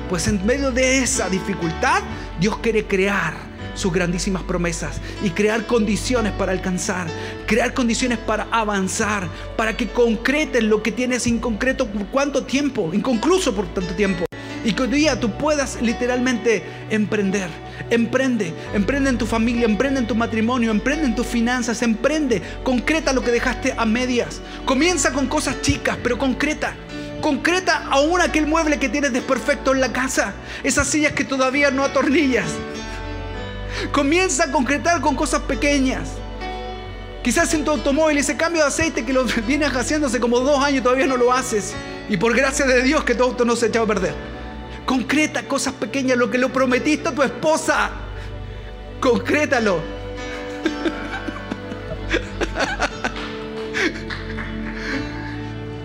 [0.08, 2.02] Pues en medio de esa dificultad,
[2.40, 3.34] Dios quiere crear
[3.74, 7.08] sus grandísimas promesas y crear condiciones para alcanzar,
[7.46, 9.28] crear condiciones para avanzar,
[9.58, 14.29] para que concreten lo que tienes inconcreto por cuánto tiempo, inconcluso por tanto tiempo.
[14.64, 17.48] Y que hoy día tú puedas literalmente emprender.
[17.88, 23.12] Emprende, emprende en tu familia, emprende en tu matrimonio, emprende en tus finanzas, emprende, concreta
[23.12, 24.40] lo que dejaste a medias.
[24.64, 26.74] Comienza con cosas chicas, pero concreta.
[27.20, 31.84] Concreta aún aquel mueble que tienes desperfecto en la casa, esas sillas que todavía no
[31.84, 32.46] atornillas.
[33.92, 36.08] Comienza a concretar con cosas pequeñas.
[37.22, 40.62] Quizás en tu automóvil ese cambio de aceite que lo vienes haciendo hace como dos
[40.62, 41.74] años todavía no lo haces.
[42.08, 44.39] Y por gracia de Dios que tu auto no se echado a perder.
[44.86, 47.90] Concreta cosas pequeñas, lo que lo prometiste a tu esposa.
[49.00, 49.80] Concrétalo.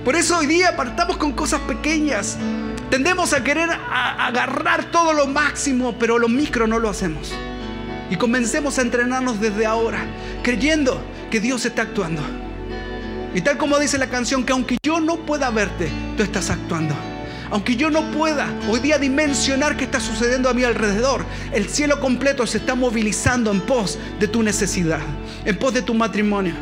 [0.04, 2.38] Por eso hoy día partamos con cosas pequeñas.
[2.92, 7.34] Tendemos a querer agarrar todo lo máximo, pero lo micro no lo hacemos.
[8.12, 10.06] Y comencemos a entrenarnos desde ahora,
[10.44, 12.22] creyendo que Dios está actuando.
[13.34, 16.96] Y tal como dice la canción, que aunque yo no pueda verte, tú estás actuando.
[17.52, 22.00] Aunque yo no pueda hoy día dimensionar qué está sucediendo a mi alrededor, el cielo
[22.00, 25.02] completo se está movilizando en pos de tu necesidad,
[25.46, 26.54] en pos de tu matrimonio.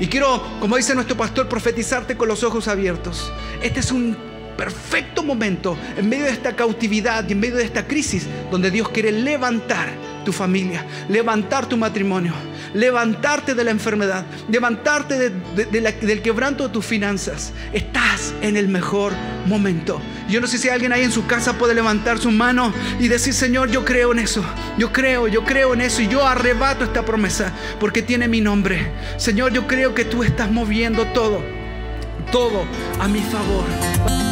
[0.00, 3.32] Y quiero, como dice nuestro pastor, profetizarte con los ojos abiertos.
[3.62, 4.16] Este es un
[4.56, 8.88] perfecto momento en medio de esta cautividad y en medio de esta crisis donde Dios
[8.88, 9.88] quiere levantar
[10.24, 12.32] tu familia, levantar tu matrimonio,
[12.74, 17.52] levantarte de la enfermedad, levantarte del quebranto de tus finanzas.
[17.72, 19.12] Estás en el mejor
[19.46, 20.00] momento.
[20.28, 23.34] Yo no sé si alguien ahí en su casa puede levantar su mano y decir,
[23.34, 24.44] Señor, yo creo en eso.
[24.78, 28.92] Yo creo, yo creo en eso y yo arrebato esta promesa porque tiene mi nombre.
[29.16, 31.42] Señor, yo creo que tú estás moviendo todo,
[32.30, 32.64] todo
[32.98, 34.31] a mi favor.